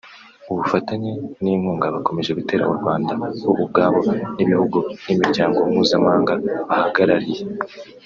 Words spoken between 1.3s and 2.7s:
n’inkugga bakomeje gutera